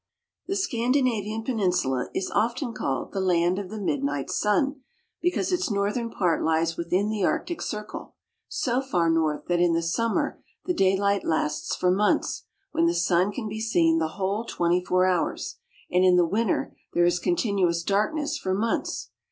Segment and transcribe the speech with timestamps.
[0.47, 4.77] THE Scandinavian Peninsula is often called the "Land of the Midnight Sun"
[5.21, 8.15] because its northern part lies within the Arctic Circle,
[8.47, 12.95] so far north that in the sum mer the daylight lasts for months, when the
[12.95, 15.57] sun can be seen the whole twenty four hours,
[15.91, 19.11] and in the winter there is continuous darkness for months.